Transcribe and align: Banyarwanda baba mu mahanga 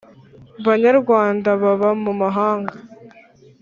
Banyarwanda 0.65 1.49
baba 1.61 1.89
mu 2.03 2.11
mahanga 2.21 2.75